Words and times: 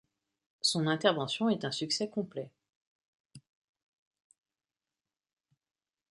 Son 0.61 0.87
intervention 0.87 1.47
est 1.47 1.63
un 1.63 1.69
succès 1.69 2.09
complet. 2.09 2.49